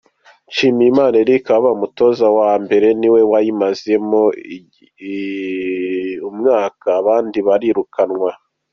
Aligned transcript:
Nshimiyimana 0.49 1.15
Eric 1.23 1.45
wabaye 1.51 1.73
umutoza 1.75 2.25
wa 2.39 2.51
mbere 2.63 2.85
wayo 2.87 2.97
niwe 2.99 3.13
wenyine 3.21 3.31
wayimazemo 3.33 4.21
umwaka, 6.29 6.87
abandi 7.01 7.37
baririkunwa. 7.47 8.31